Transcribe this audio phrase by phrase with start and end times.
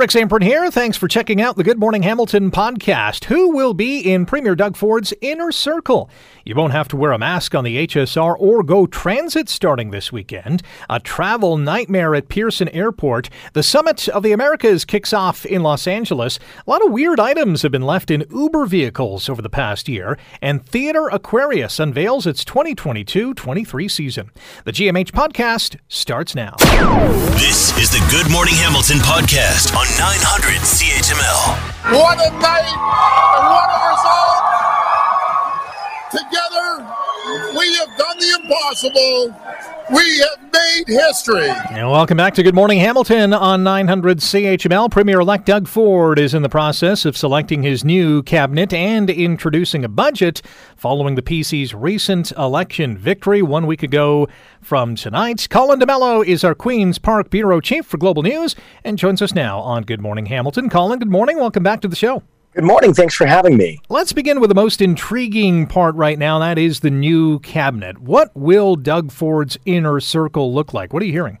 [0.00, 0.70] Rick Zamperin here.
[0.70, 3.24] Thanks for checking out the Good Morning Hamilton podcast.
[3.24, 6.08] Who will be in Premier Doug Ford's inner circle?
[6.42, 10.10] You won't have to wear a mask on the HSR or go transit starting this
[10.10, 10.62] weekend.
[10.88, 13.28] A travel nightmare at Pearson Airport.
[13.52, 16.38] The Summit of the Americas kicks off in Los Angeles.
[16.66, 20.16] A lot of weird items have been left in Uber vehicles over the past year.
[20.40, 24.30] And Theatre Aquarius unveils its 2022 23 season.
[24.64, 26.54] The GMH podcast starts now.
[27.36, 31.40] This is the Good Morning Hamilton podcast on 900 CHML.
[31.98, 34.42] What a night and what a result!
[36.14, 36.68] Together,
[37.58, 39.34] we have done the impossible
[39.92, 41.48] we have made history.
[41.70, 44.90] And welcome back to Good Morning Hamilton on 900 CHML.
[44.90, 49.84] Premier elect Doug Ford is in the process of selecting his new cabinet and introducing
[49.84, 50.42] a budget
[50.76, 54.28] following the PC's recent election victory one week ago
[54.60, 55.48] from tonight.
[55.50, 59.60] Colin D'Mello is our Queen's Park Bureau Chief for Global News and joins us now
[59.60, 60.68] on Good Morning Hamilton.
[60.68, 61.38] Colin, good morning.
[61.38, 62.22] Welcome back to the show.
[62.52, 62.94] Good morning.
[62.94, 63.78] Thanks for having me.
[63.88, 66.40] Let's begin with the most intriguing part right now.
[66.40, 68.00] That is the new cabinet.
[68.00, 70.92] What will Doug Ford's inner circle look like?
[70.92, 71.38] What are you hearing?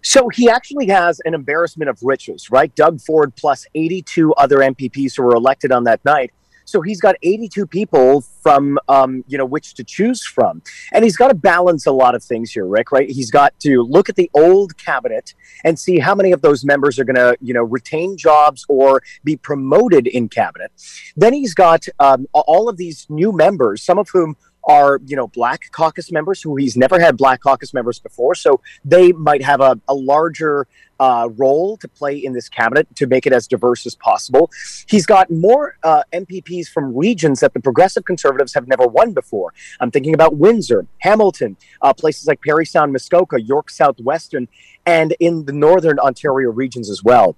[0.00, 2.74] So he actually has an embarrassment of riches, right?
[2.74, 6.32] Doug Ford plus 82 other MPPs who were elected on that night
[6.66, 10.62] so he's got 82 people from, um, you know, which to choose from.
[10.92, 13.08] And he's got to balance a lot of things here, Rick, right?
[13.08, 16.98] He's got to look at the old cabinet and see how many of those members
[16.98, 20.72] are going to, you know, retain jobs or be promoted in cabinet.
[21.16, 24.36] Then he's got um, all of these new members, some of whom
[24.66, 28.34] are you know black caucus members who he's never had black caucus members before.
[28.34, 30.66] So they might have a, a larger
[30.98, 34.50] uh, role to play in this cabinet to make it as diverse as possible.
[34.88, 39.52] He's got more uh, mpps from regions that the progressive conservatives have never won before.
[39.80, 44.48] I'm thinking about windsor hamilton uh, places like parry sound muskoka york southwestern
[44.84, 47.36] and in the northern ontario regions as well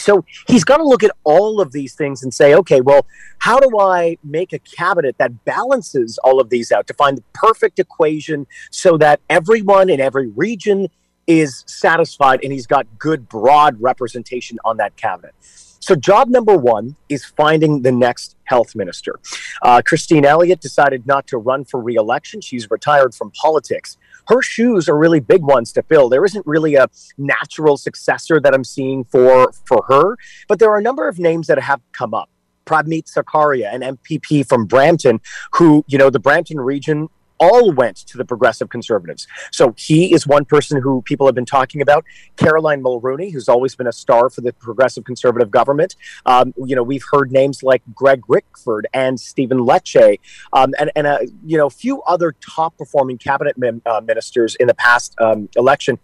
[0.00, 3.06] so he's got to look at all of these things and say, okay, well,
[3.38, 7.24] how do I make a cabinet that balances all of these out to find the
[7.32, 10.88] perfect equation so that everyone in every region
[11.26, 15.34] is satisfied and he's got good broad representation on that cabinet?
[15.82, 19.18] So, job number one is finding the next health minister.
[19.62, 22.42] Uh, Christine Elliott decided not to run for reelection.
[22.42, 23.96] She's retired from politics
[24.30, 26.08] her shoes are really big ones to fill.
[26.08, 26.86] There isn't really a
[27.18, 30.16] natural successor that I'm seeing for for her,
[30.48, 32.30] but there are a number of names that have come up.
[32.64, 35.20] Prabmeet Sarkaria, an MPP from Brampton,
[35.54, 37.08] who, you know, the Brampton region
[37.40, 39.26] all went to the progressive conservatives.
[39.50, 42.04] So he is one person who people have been talking about.
[42.36, 45.96] Caroline Mulroney, who's always been a star for the progressive conservative government.
[46.26, 50.20] Um, you know, we've heard names like Greg Rickford and Stephen Lecce,
[50.52, 54.66] um, and, and a you know few other top performing cabinet min- uh, ministers in
[54.66, 55.98] the past um, election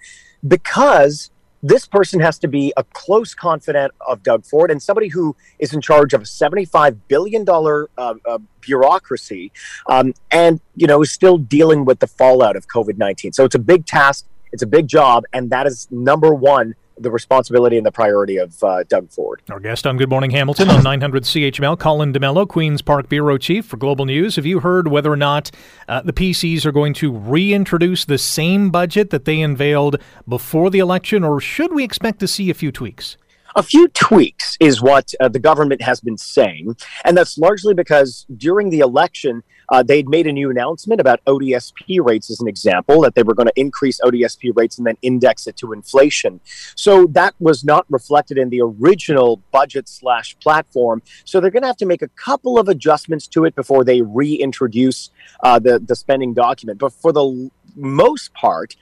[0.47, 1.31] because
[1.63, 5.73] this person has to be a close confidant of Doug Ford and somebody who is
[5.73, 9.53] in charge of a $75 billion uh, uh, bureaucracy
[9.89, 13.33] um, and, you know, is still dealing with the fallout of COVID 19.
[13.33, 17.11] So it's a big task, it's a big job, and that is number one the
[17.11, 19.43] responsibility and the priority of uh, Doug Ford.
[19.51, 23.65] Our guest on Good Morning Hamilton on 900 CHML, Colin D'Mello, Queen's Park Bureau Chief
[23.65, 24.37] for Global News.
[24.37, 25.51] Have you heard whether or not
[25.89, 30.79] uh, the PCs are going to reintroduce the same budget that they unveiled before the
[30.79, 33.17] election, or should we expect to see a few tweaks?
[33.57, 38.27] A few tweaks is what uh, the government has been saying, and that's largely because
[38.37, 43.01] during the election, uh, they'd made a new announcement about ODSP rates, as an example,
[43.03, 46.41] that they were going to increase ODSP rates and then index it to inflation.
[46.75, 51.03] So that was not reflected in the original budget slash platform.
[51.25, 54.03] So they're going to have to make a couple of adjustments to it before they
[54.03, 55.11] reintroduce
[55.43, 56.79] uh, the the spending document.
[56.79, 58.77] But for the most part,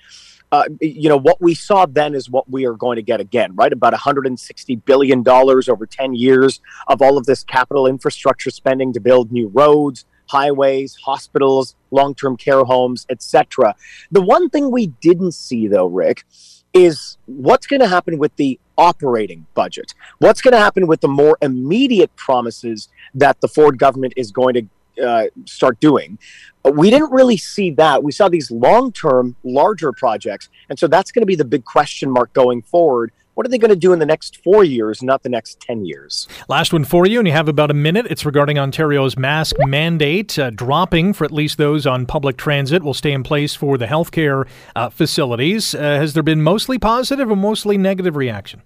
[0.53, 3.55] uh, you know, what we saw then is what we are going to get again,
[3.57, 3.73] right?
[3.73, 9.33] About $160 billion over 10 years of all of this capital infrastructure spending to build
[9.33, 13.75] new roads, highways, hospitals, long-term care homes, etc.
[14.11, 16.25] The one thing we didn't see though, Rick,
[16.73, 19.95] is what's going to happen with the operating budget?
[20.19, 24.55] What's going to happen with the more immediate promises that the Ford government is going
[24.55, 24.67] to
[25.03, 26.19] uh, start doing.
[26.65, 28.03] We didn't really see that.
[28.03, 30.49] We saw these long term, larger projects.
[30.69, 33.13] And so that's going to be the big question mark going forward.
[33.35, 35.85] What are they going to do in the next four years, not the next 10
[35.85, 36.29] years?
[36.49, 38.07] Last one for you, and you have about a minute.
[38.09, 42.95] It's regarding Ontario's mask mandate uh, dropping for at least those on public transit will
[42.95, 44.47] stay in place for the healthcare
[44.77, 45.75] uh, facilities.
[45.75, 48.63] Uh, has there been mostly positive or mostly negative reaction?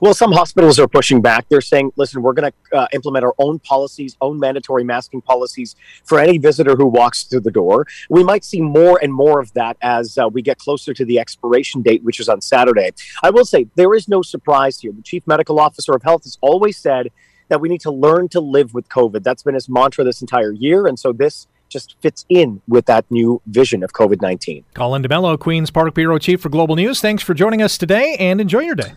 [0.00, 1.48] Well, some hospitals are pushing back.
[1.48, 5.76] They're saying, listen, we're going to uh, implement our own policies, own mandatory masking policies
[6.04, 7.86] for any visitor who walks through the door.
[8.10, 11.18] We might see more and more of that as uh, we get closer to the
[11.18, 12.90] expiration date, which is on Saturday.
[13.22, 14.92] I will say there is no surprise here.
[14.92, 17.08] The chief medical officer of health has always said
[17.48, 19.22] that we need to learn to live with COVID.
[19.22, 20.86] That's been his mantra this entire year.
[20.86, 24.64] And so this just fits in with that new vision of COVID 19.
[24.74, 27.00] Colin D'Mello, Queen's Park Bureau Chief for Global News.
[27.00, 28.92] Thanks for joining us today and enjoy your day.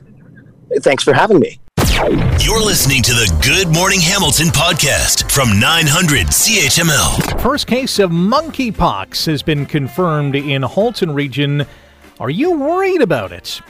[0.81, 1.59] Thanks for having me.
[2.41, 7.41] You're listening to the Good Morning Hamilton podcast from 900 CHML.
[7.41, 11.65] First case of monkeypox has been confirmed in Halton region.
[12.19, 13.61] Are you worried about it?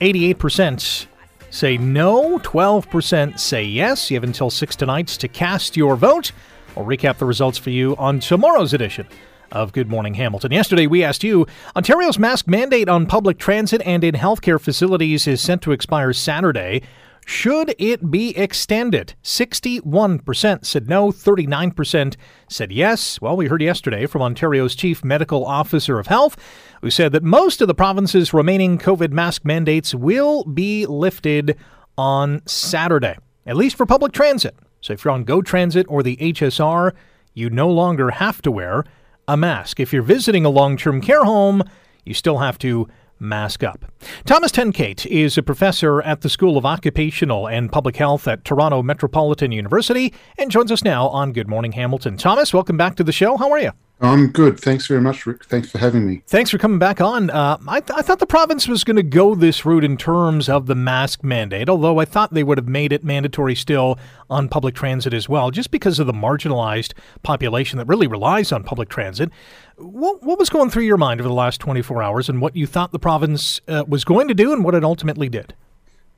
[0.00, 1.06] 88%
[1.50, 4.10] say no, 12% say yes.
[4.10, 6.32] You have until 6 tonight to cast your vote.
[6.76, 9.06] I'll recap the results for you on tomorrow's edition
[9.52, 10.52] of Good Morning Hamilton.
[10.52, 15.40] Yesterday, we asked you Ontario's mask mandate on public transit and in healthcare facilities is
[15.40, 16.82] set to expire Saturday.
[17.28, 19.14] Should it be extended?
[19.24, 22.16] 61% said no, 39%
[22.48, 23.20] said yes.
[23.20, 26.36] Well, we heard yesterday from Ontario's Chief Medical Officer of Health,
[26.82, 31.56] who said that most of the province's remaining COVID mask mandates will be lifted
[31.98, 34.54] on Saturday, at least for public transit.
[34.80, 36.92] So if you're on GO Transit or the HSR,
[37.34, 38.84] you no longer have to wear
[39.28, 39.80] a mask.
[39.80, 41.62] If you're visiting a long term care home,
[42.04, 42.88] you still have to
[43.18, 43.84] mask up.
[44.24, 48.82] Thomas Tenkate is a professor at the School of Occupational and Public Health at Toronto
[48.82, 52.16] Metropolitan University and joins us now on Good Morning Hamilton.
[52.16, 53.36] Thomas, welcome back to the show.
[53.36, 53.72] How are you?
[53.98, 54.60] I'm good.
[54.60, 55.46] Thanks very much, Rick.
[55.46, 56.22] Thanks for having me.
[56.26, 57.30] Thanks for coming back on.
[57.30, 60.50] Uh, I, th- I, thought the province was going to go this route in terms
[60.50, 63.98] of the mask mandate, although I thought they would have made it mandatory still
[64.28, 68.64] on public transit as well, just because of the marginalized population that really relies on
[68.64, 69.30] public transit.
[69.76, 72.66] What, what was going through your mind over the last 24 hours and what you
[72.66, 75.54] thought the province uh, was going to do and what it ultimately did?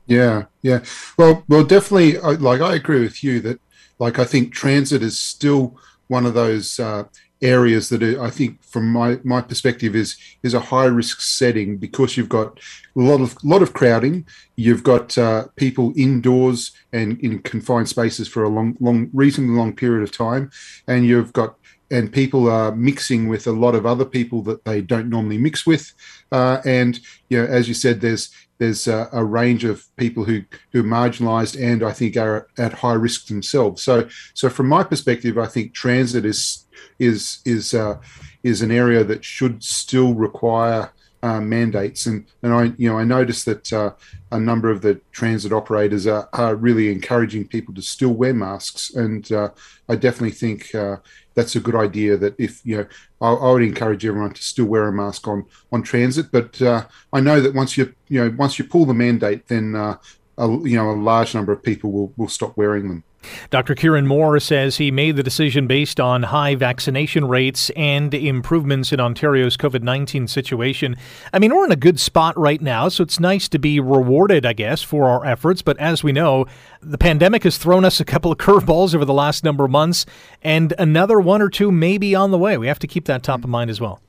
[0.05, 0.83] Yeah, yeah.
[1.17, 2.17] Well, well, definitely.
[2.17, 3.61] Like I agree with you that,
[3.99, 5.77] like I think transit is still
[6.07, 6.77] one of those.
[6.77, 7.05] Uh,
[7.41, 11.77] areas that are, I think, from my, my perspective, is is a high risk setting
[11.77, 12.59] because you've got
[12.95, 14.25] a lot of lot of crowding.
[14.55, 19.75] You've got uh, people indoors and in confined spaces for a long, long, reasonably long
[19.75, 20.51] period of time,
[20.87, 21.55] and you've got
[21.91, 25.65] and people are mixing with a lot of other people that they don't normally mix
[25.65, 25.91] with.
[26.31, 26.99] Uh, and
[27.29, 30.83] you know, as you said, there's there's a, a, range of people who who are
[30.83, 33.81] marginalised and I think are at high risk themselves.
[33.81, 36.67] So so from my perspective, I think transit is
[36.99, 37.97] is is uh,
[38.43, 40.91] is an area that should still require
[41.21, 42.05] uh, mandates.
[42.05, 43.91] And and I you know I noticed that uh,
[44.31, 48.93] a number of the transit operators are, are really encouraging people to still wear masks.
[48.95, 49.49] And uh,
[49.87, 50.97] I definitely think uh,
[51.33, 52.17] that's a good idea.
[52.17, 52.87] That if you know
[53.21, 56.31] I, I, would encourage everyone to still wear a mask on on transit.
[56.31, 59.75] But uh, I know that once you you know once you pull the mandate, then
[59.75, 59.99] a,
[60.39, 63.03] you know a large number of people will will stop wearing them.
[63.49, 63.75] Dr.
[63.75, 68.99] Kieran Moore says he made the decision based on high vaccination rates and improvements in
[68.99, 70.95] Ontario's COVID 19 situation.
[71.33, 74.45] I mean, we're in a good spot right now, so it's nice to be rewarded,
[74.45, 75.61] I guess, for our efforts.
[75.61, 76.45] But as we know,
[76.81, 80.05] the pandemic has thrown us a couple of curveballs over the last number of months,
[80.41, 82.57] and another one or two may be on the way.
[82.57, 84.01] We have to keep that top of mind as well.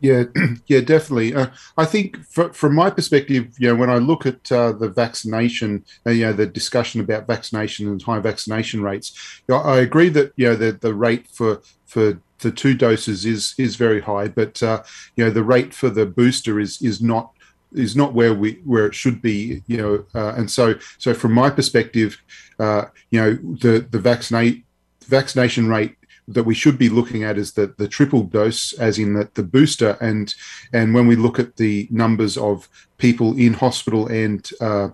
[0.00, 0.24] Yeah,
[0.66, 1.34] yeah, definitely.
[1.34, 4.88] Uh, I think for, from my perspective, you know, when I look at uh, the
[4.88, 9.78] vaccination, uh, you know, the discussion about vaccination and high vaccination rates, you know, I
[9.80, 14.00] agree that you know the the rate for for the two doses is is very
[14.00, 14.82] high, but uh,
[15.16, 17.32] you know the rate for the booster is is not
[17.74, 19.62] is not where we where it should be.
[19.66, 22.16] You know, uh, and so so from my perspective,
[22.58, 24.64] uh, you know, the the vaccinate
[25.06, 25.96] vaccination rate
[26.34, 29.42] that we should be looking at is the, the triple dose, as in the, the
[29.42, 29.96] booster.
[30.00, 30.34] And
[30.72, 32.68] and when we look at the numbers of
[32.98, 34.90] people in hospital and uh,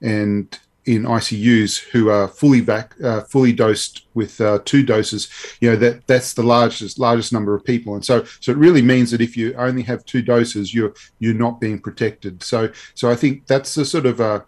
[0.00, 5.70] and in ICUs who are fully vac, uh, fully dosed with uh, two doses, you
[5.70, 9.10] know that that's the largest largest number of people, and so so it really means
[9.10, 12.42] that if you only have two doses, you're you're not being protected.
[12.42, 14.44] So so I think that's a sort of a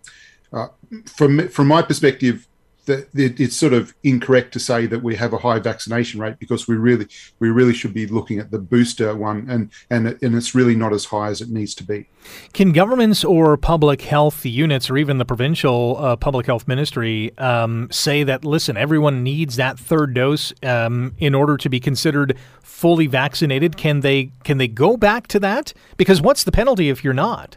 [0.52, 0.68] uh,
[1.06, 2.46] from from my perspective,
[2.86, 6.66] that it's sort of incorrect to say that we have a high vaccination rate because
[6.66, 7.06] we really
[7.38, 10.92] we really should be looking at the booster one and and and it's really not
[10.92, 12.08] as high as it needs to be.
[12.52, 17.88] Can governments or public health units or even the provincial uh, public health ministry um,
[17.90, 23.06] say that listen, everyone needs that third dose um, in order to be considered fully
[23.06, 23.76] vaccinated?
[23.76, 25.72] Can they can they go back to that?
[25.96, 27.56] Because what's the penalty if you're not?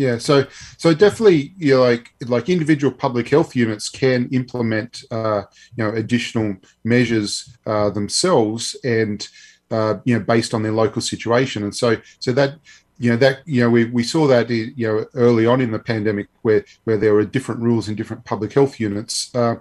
[0.00, 0.46] Yeah, so
[0.78, 5.42] so definitely, you know, like like individual public health units can implement, uh,
[5.76, 9.28] you know, additional measures uh, themselves, and
[9.70, 12.54] uh, you know, based on their local situation, and so so that
[12.96, 15.78] you know that you know we, we saw that you know early on in the
[15.78, 19.30] pandemic where where there were different rules in different public health units.
[19.34, 19.56] Uh,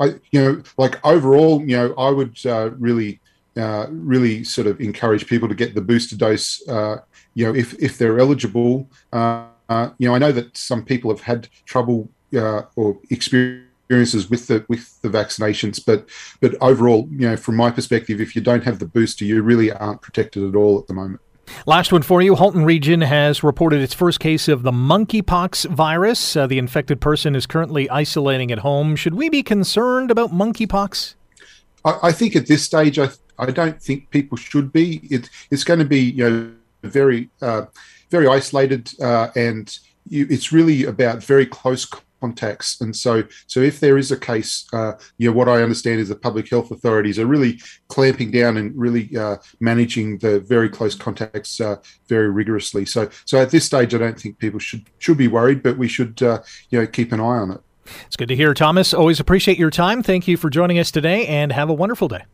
[0.00, 3.20] I you know like overall you know I would uh, really
[3.56, 6.66] uh, really sort of encourage people to get the booster dose.
[6.68, 6.96] Uh,
[7.34, 8.90] you know if if they're eligible.
[9.12, 12.08] Uh, uh, you know I know that some people have had trouble
[12.76, 16.08] or experiences with the with the vaccinations, but
[16.40, 19.70] but overall you know from my perspective, if you don't have the booster, you really
[19.70, 21.20] aren't protected at all at the moment.
[21.66, 22.34] Last one for you.
[22.34, 26.36] Halton Region has reported its first case of the monkeypox virus.
[26.36, 28.96] Uh, the infected person is currently isolating at home.
[28.96, 31.14] Should we be concerned about monkeypox?
[31.84, 35.00] I, I think at this stage, I, I don't think people should be.
[35.10, 36.52] It, it's going to be you know
[36.82, 37.66] very uh,
[38.10, 39.76] very isolated, uh, and
[40.08, 41.86] you, it's really about very close
[42.24, 42.80] contacts.
[42.80, 46.08] And so, so if there is a case, uh, you know, what I understand is
[46.08, 50.94] the public health authorities are really clamping down and really uh, managing the very close
[50.94, 51.76] contacts uh,
[52.08, 52.86] very rigorously.
[52.86, 55.88] So, so at this stage, I don't think people should should be worried, but we
[55.88, 57.60] should, uh, you know, keep an eye on it.
[58.06, 58.94] It's good to hear, Thomas.
[58.94, 60.02] Always appreciate your time.
[60.02, 62.24] Thank you for joining us today, and have a wonderful day.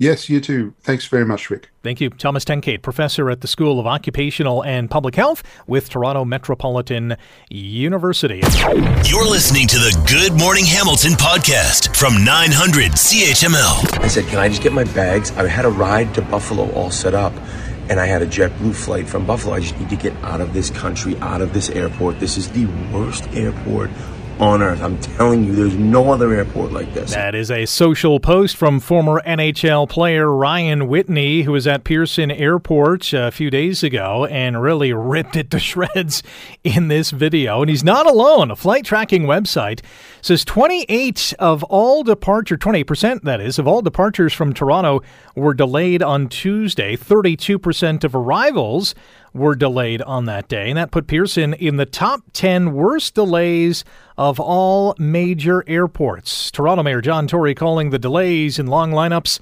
[0.00, 0.74] Yes, you too.
[0.82, 1.70] Thanks very much, Rick.
[1.82, 2.10] Thank you.
[2.10, 7.16] Thomas Tenkate, professor at the School of Occupational and Public Health with Toronto Metropolitan
[7.50, 8.40] University.
[9.04, 13.98] You're listening to the Good Morning Hamilton podcast from 900 CHML.
[14.00, 15.32] I said, Can I just get my bags?
[15.32, 17.32] I had a ride to Buffalo all set up
[17.90, 19.54] and I had a JetBlue flight from Buffalo.
[19.54, 22.20] I just need to get out of this country, out of this airport.
[22.20, 23.90] This is the worst airport
[24.40, 24.80] on earth.
[24.82, 27.12] I'm telling you, there's no other airport like this.
[27.12, 32.30] That is a social post from former NHL player Ryan Whitney, who was at Pearson
[32.30, 36.22] Airport a few days ago and really ripped it to shreds
[36.64, 37.60] in this video.
[37.62, 38.50] And he's not alone.
[38.50, 39.80] A flight tracking website
[40.22, 45.02] says 28 of all departure, 28% that is, of all departures from Toronto
[45.34, 46.96] were delayed on Tuesday.
[46.96, 48.94] 32% of arrivals
[49.32, 50.68] were delayed on that day.
[50.68, 53.84] And that put Pearson in the top 10 worst delays
[54.16, 56.50] of all major airports.
[56.50, 59.38] Toronto Mayor John Tory calling the delays and long lineups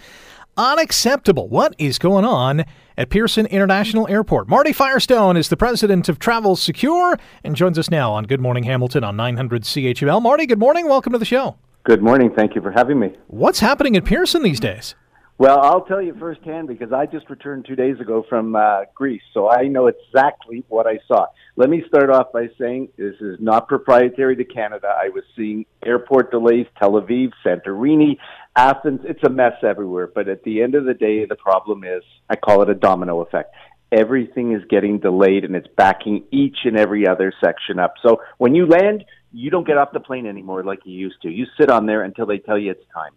[0.57, 1.49] unacceptable.
[1.49, 2.65] What is going on
[2.97, 4.49] at Pearson International Airport?
[4.49, 8.65] Marty Firestone is the president of Travel Secure and joins us now on Good Morning
[8.65, 10.23] Hamilton on 900 CHML.
[10.23, 10.89] Marty, good morning.
[10.89, 11.57] Welcome to the show.
[11.85, 12.33] Good morning.
[12.37, 13.17] Thank you for having me.
[13.29, 14.95] What's happening at Pearson these days?
[15.39, 19.21] Well, I'll tell you firsthand because I just returned two days ago from uh, Greece,
[19.35, 21.27] so I know exactly what I saw.
[21.57, 24.89] Let me start off by saying this is not proprietary to Canada.
[24.89, 28.17] I was seeing airport delays, Tel Aviv, Santorini,
[28.57, 29.03] Athens.
[29.05, 30.09] It's a mess everywhere.
[30.13, 33.21] But at the end of the day, the problem is I call it a domino
[33.21, 33.55] effect.
[33.93, 37.95] Everything is getting delayed and it's backing each and every other section up.
[38.03, 41.29] So when you land, you don't get off the plane anymore like you used to.
[41.29, 43.13] You sit on there until they tell you it's time.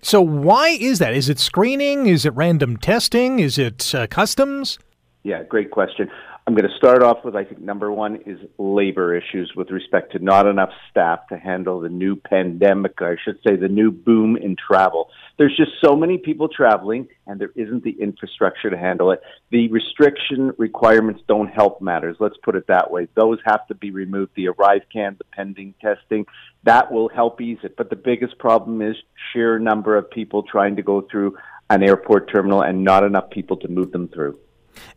[0.00, 1.14] So why is that?
[1.14, 2.06] Is it screening?
[2.06, 3.40] Is it random testing?
[3.40, 4.78] Is it uh, customs?
[5.24, 6.08] Yeah, great question.
[6.48, 10.12] I'm going to start off with I think number one is labor issues with respect
[10.12, 14.36] to not enough staff to handle the new pandemic, I should say the new boom
[14.36, 15.10] in travel.
[15.38, 19.22] There's just so many people traveling and there isn't the infrastructure to handle it.
[19.50, 22.16] The restriction requirements don't help matters.
[22.20, 23.08] Let's put it that way.
[23.16, 24.30] Those have to be removed.
[24.36, 26.26] The arrive can, the pending testing,
[26.62, 27.76] that will help ease it.
[27.76, 28.94] But the biggest problem is
[29.32, 31.36] sheer number of people trying to go through
[31.70, 34.38] an airport terminal and not enough people to move them through.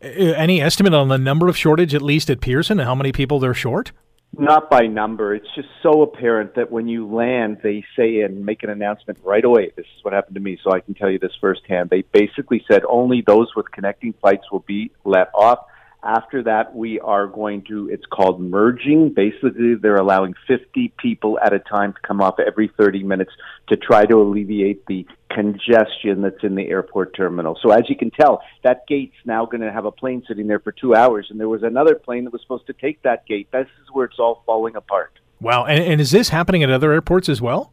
[0.04, 3.12] Uh, any estimate on the number of shortage, at least at Pearson, and how many
[3.12, 3.92] people they're short?
[4.38, 5.34] Not by number.
[5.34, 9.44] It's just so apparent that when you land, they say and make an announcement right
[9.44, 9.72] away.
[9.76, 11.90] This is what happened to me, so I can tell you this firsthand.
[11.90, 15.66] They basically said only those with connecting flights will be let off.
[16.04, 19.14] After that, we are going to, it's called merging.
[19.14, 23.32] Basically, they're allowing 50 people at a time to come off every 30 minutes
[23.68, 27.58] to try to alleviate the congestion that's in the airport terminal.
[27.62, 30.60] So as you can tell, that gate's now going to have a plane sitting there
[30.60, 33.48] for two hours, and there was another plane that was supposed to take that gate.
[33.52, 35.20] This is where it's all falling apart.
[35.40, 35.66] Wow.
[35.66, 37.72] And, and is this happening at other airports as well?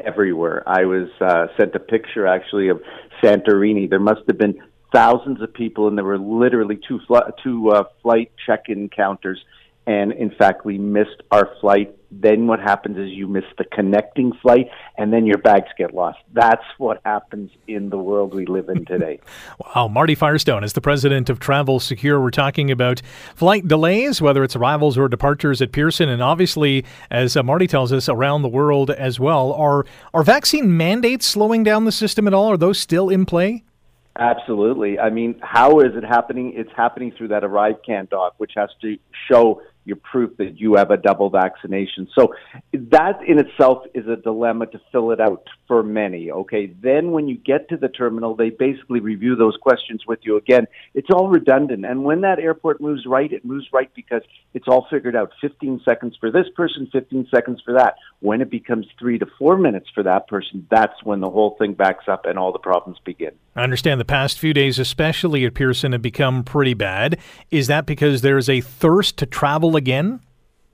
[0.00, 0.62] Everywhere.
[0.66, 2.82] I was uh, sent a picture actually of
[3.22, 3.88] Santorini.
[3.88, 4.60] There must have been
[4.92, 9.42] thousands of people, and there were literally two fl- two uh, flight check-in counters.
[9.86, 11.94] And in fact, we missed our flight.
[12.10, 16.18] Then what happens is you miss the connecting flight, and then your bags get lost.
[16.32, 19.20] That's what happens in the world we live in today.
[19.76, 22.20] wow, Marty Firestone is the president of Travel Secure.
[22.20, 23.00] We're talking about
[23.36, 27.92] flight delays, whether it's arrivals or departures at Pearson, and obviously, as uh, Marty tells
[27.92, 29.52] us, around the world as well.
[29.52, 32.50] Are are vaccine mandates slowing down the system at all?
[32.50, 33.62] Are those still in play?
[34.18, 34.98] Absolutely.
[34.98, 36.54] I mean, how is it happening?
[36.56, 38.96] It's happening through that ArriveCAN doc, which has to
[39.30, 42.08] show your proof that you have a double vaccination.
[42.18, 42.34] So
[42.72, 46.30] that in itself is a dilemma to fill it out for many.
[46.30, 46.66] Okay.
[46.66, 50.66] Then when you get to the terminal, they basically review those questions with you again.
[50.94, 51.86] It's all redundant.
[51.86, 54.22] And when that airport moves right, it moves right because
[54.54, 57.94] it's all figured out 15 seconds for this person, 15 seconds for that.
[58.20, 61.74] When it becomes three to four minutes for that person, that's when the whole thing
[61.74, 63.32] backs up and all the problems begin.
[63.54, 67.18] I understand the past few days, especially at Pearson, have become pretty bad.
[67.50, 70.20] Is that because there's a thirst to travel again?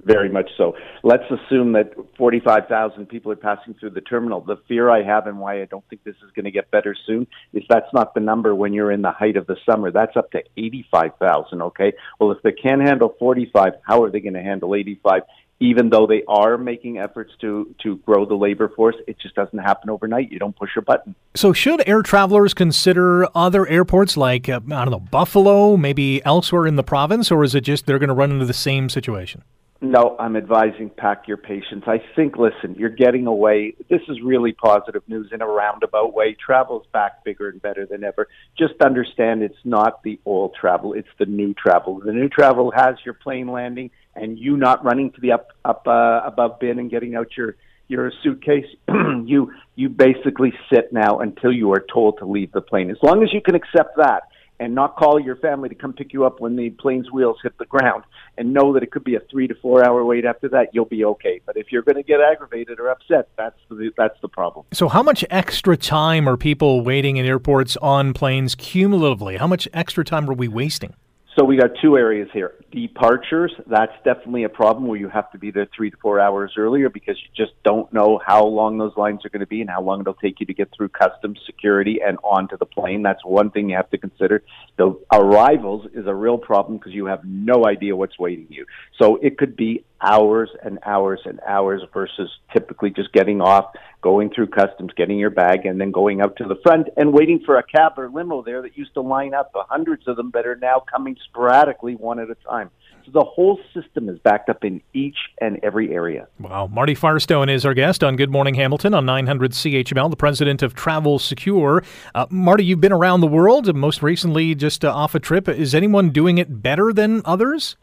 [0.05, 0.75] Very much so.
[1.05, 4.41] Let's assume that 45,000 people are passing through the terminal.
[4.41, 6.97] The fear I have and why I don't think this is going to get better
[7.07, 9.93] soon is that's not the number when you're in the height of the summer.
[9.93, 11.93] That's up to 85,000, okay?
[12.19, 15.23] Well, if they can't handle 45, how are they going to handle 85?
[15.63, 19.59] Even though they are making efforts to, to grow the labor force, it just doesn't
[19.59, 20.31] happen overnight.
[20.31, 21.15] You don't push a button.
[21.35, 26.67] So, should air travelers consider other airports like, uh, I don't know, Buffalo, maybe elsewhere
[26.67, 29.43] in the province, or is it just they're going to run into the same situation?
[29.85, 31.83] No, I'm advising pack your patience.
[31.89, 33.75] I think, listen, you're getting away.
[33.91, 36.37] This is really positive news in a roundabout way.
[36.39, 38.29] Travel's back bigger and better than ever.
[38.57, 41.99] Just understand it's not the old travel, it's the new travel.
[41.99, 45.85] The new travel has your plane landing and you not running to the up, up
[45.89, 47.57] uh, above bin and getting out your,
[47.89, 48.67] your suitcase.
[48.89, 52.89] you, you basically sit now until you are told to leave the plane.
[52.89, 54.29] As long as you can accept that,
[54.63, 57.59] and not call your family to come pick you up when the plane's wheels hit
[57.59, 58.05] the ground
[58.39, 60.85] and know that it could be a three to four hour wait after that, you'll
[60.85, 61.41] be okay.
[61.45, 64.65] But if you're going to get aggravated or upset, that's the, that's the problem.
[64.73, 69.37] So, how much extra time are people waiting in airports on planes cumulatively?
[69.37, 70.95] How much extra time are we wasting?
[71.39, 72.53] So we got two areas here.
[72.73, 76.53] Departures, that's definitely a problem where you have to be there three to four hours
[76.59, 79.71] earlier because you just don't know how long those lines are going to be and
[79.71, 83.03] how long it'll take you to get through customs security and onto the plane.
[83.03, 84.43] That's one thing you have to consider.
[84.77, 88.67] The arrivals is a real problem because you have no idea what's waiting you.
[89.01, 94.31] So it could be hours and hours and hours versus typically just getting off, going
[94.31, 97.57] through customs, getting your bag, and then going out to the front and waiting for
[97.57, 99.53] a cab or limo there that used to line up.
[99.55, 102.71] Hundreds of them that are now coming sporadically one at a time.
[103.05, 106.29] So the whole system is backed up in each and every area.
[106.39, 106.69] Wow.
[106.69, 110.75] Marty Firestone is our guest on Good Morning Hamilton on 900 CHML, the president of
[110.75, 111.83] Travel Secure.
[112.15, 115.49] Uh, Marty, you've been around the world, most recently just uh, off a trip.
[115.49, 117.77] Is anyone doing it better than others?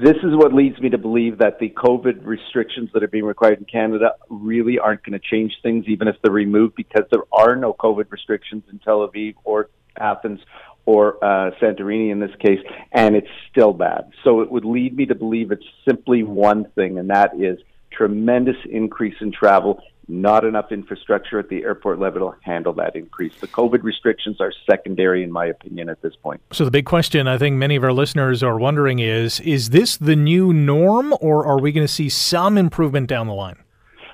[0.00, 3.58] This is what leads me to believe that the COVID restrictions that are being required
[3.58, 7.56] in Canada really aren't going to change things, even if they're removed, because there are
[7.56, 10.38] no COVID restrictions in Tel Aviv or Athens
[10.86, 12.60] or uh, Santorini in this case,
[12.92, 14.12] and it's still bad.
[14.22, 17.58] So it would lead me to believe it's simply one thing, and that is
[17.90, 23.32] tremendous increase in travel not enough infrastructure at the airport level to handle that increase.
[23.40, 26.40] The COVID restrictions are secondary, in my opinion, at this point.
[26.52, 29.96] So, the big question I think many of our listeners are wondering is is this
[29.96, 33.58] the new norm, or are we going to see some improvement down the line?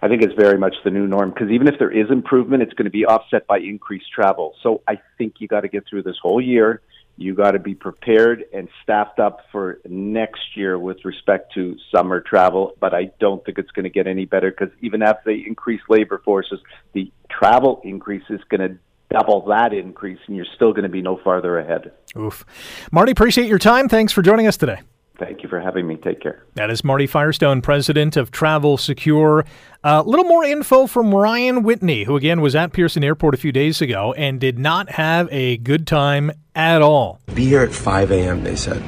[0.03, 2.75] I think it's very much the new norm because even if there is improvement, it's
[2.75, 4.55] going to be offset by increased travel.
[4.63, 6.83] So, I think you got to get through this whole year
[7.17, 12.21] you got to be prepared and staffed up for next year with respect to summer
[12.21, 12.73] travel.
[12.81, 15.81] But I don't think it's going to get any better because even after they increase
[15.89, 16.61] labor forces,
[16.93, 18.79] the travel increase is going to
[19.11, 21.93] double that increase, and you're still going to be no farther ahead.
[22.17, 22.45] Oof.
[22.91, 23.89] Marty, appreciate your time.
[23.89, 24.81] Thanks for joining us today.
[25.17, 25.97] Thank you for having me.
[25.97, 26.43] Take care.
[26.55, 29.45] That is Marty Firestone, president of Travel Secure.
[29.85, 33.37] A uh, little more info from Ryan Whitney, who again was at Pearson Airport a
[33.37, 37.21] few days ago and did not have a good time at all.
[37.33, 38.43] Be here at 5 a.m.
[38.43, 38.83] They said.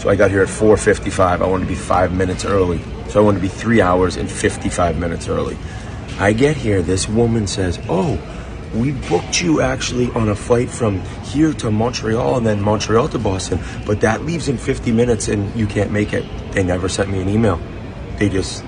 [0.00, 1.42] So I got here at 4:55.
[1.42, 2.80] I wanted to be five minutes early.
[3.08, 5.58] So I wanted to be three hours and 55 minutes early.
[6.18, 6.80] I get here.
[6.80, 8.18] This woman says, "Oh."
[8.74, 13.18] We booked you actually on a flight from here to Montreal and then Montreal to
[13.18, 16.24] Boston, but that leaves in 50 minutes and you can't make it.
[16.52, 17.60] They never sent me an email.
[18.18, 18.62] They just,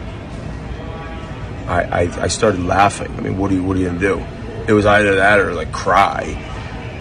[1.66, 3.12] I, I, I started laughing.
[3.16, 4.24] I mean, what are you, what are you gonna do?
[4.66, 6.48] It was either that or like cry.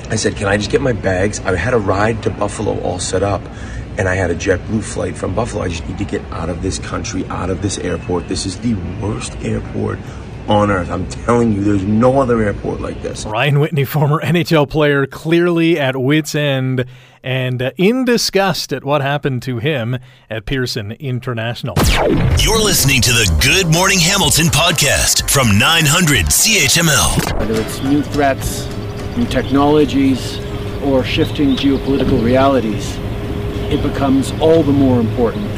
[0.09, 1.39] I said, can I just get my bags?
[1.39, 3.41] I had a ride to Buffalo all set up
[3.97, 5.63] and I had a JetBlue flight from Buffalo.
[5.63, 8.27] I just need to get out of this country, out of this airport.
[8.27, 9.99] This is the worst airport
[10.47, 10.89] on earth.
[10.89, 13.25] I'm telling you, there's no other airport like this.
[13.25, 16.85] Ryan Whitney, former NHL player, clearly at wits' end
[17.23, 19.97] and uh, in disgust at what happened to him
[20.29, 21.75] at Pearson International.
[22.39, 27.39] You're listening to the Good Morning Hamilton podcast from 900 CHML.
[27.39, 28.67] Whether it's new threats,
[29.17, 30.39] new technologies,
[30.83, 32.97] or shifting geopolitical realities,
[33.71, 35.50] it becomes all the more important